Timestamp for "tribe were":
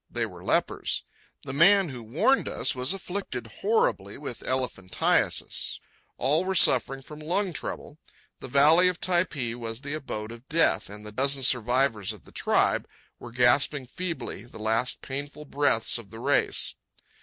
12.31-13.31